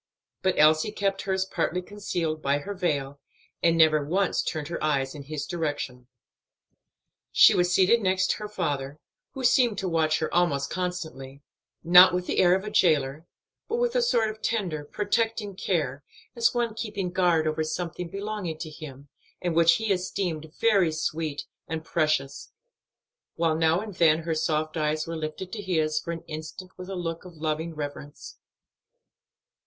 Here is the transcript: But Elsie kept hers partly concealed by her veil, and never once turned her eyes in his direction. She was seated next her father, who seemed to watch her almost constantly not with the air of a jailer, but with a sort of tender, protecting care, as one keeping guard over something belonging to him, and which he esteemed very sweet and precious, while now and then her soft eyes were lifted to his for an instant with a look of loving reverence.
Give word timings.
But 0.41 0.55
Elsie 0.57 0.91
kept 0.91 1.21
hers 1.21 1.45
partly 1.45 1.83
concealed 1.83 2.41
by 2.41 2.57
her 2.57 2.73
veil, 2.73 3.19
and 3.61 3.77
never 3.77 4.03
once 4.03 4.41
turned 4.41 4.67
her 4.69 4.83
eyes 4.83 5.13
in 5.13 5.21
his 5.21 5.45
direction. 5.45 6.07
She 7.31 7.53
was 7.53 7.71
seated 7.71 8.01
next 8.01 8.31
her 8.33 8.47
father, 8.49 8.97
who 9.35 9.43
seemed 9.43 9.77
to 9.77 9.87
watch 9.87 10.17
her 10.17 10.33
almost 10.33 10.71
constantly 10.71 11.43
not 11.83 12.15
with 12.15 12.25
the 12.25 12.39
air 12.39 12.55
of 12.55 12.63
a 12.63 12.71
jailer, 12.71 13.27
but 13.67 13.75
with 13.75 13.95
a 13.95 14.01
sort 14.01 14.31
of 14.31 14.41
tender, 14.41 14.85
protecting 14.85 15.55
care, 15.55 16.03
as 16.35 16.51
one 16.51 16.73
keeping 16.73 17.11
guard 17.11 17.45
over 17.45 17.63
something 17.63 18.09
belonging 18.09 18.57
to 18.57 18.71
him, 18.71 19.07
and 19.39 19.55
which 19.55 19.73
he 19.75 19.93
esteemed 19.93 20.51
very 20.59 20.91
sweet 20.91 21.45
and 21.67 21.85
precious, 21.85 22.51
while 23.35 23.53
now 23.55 23.79
and 23.81 23.93
then 23.97 24.23
her 24.23 24.33
soft 24.33 24.75
eyes 24.77 25.05
were 25.05 25.15
lifted 25.15 25.51
to 25.51 25.61
his 25.61 25.99
for 25.99 26.11
an 26.11 26.23
instant 26.25 26.71
with 26.75 26.89
a 26.89 26.95
look 26.95 27.23
of 27.23 27.35
loving 27.37 27.75
reverence. 27.75 28.39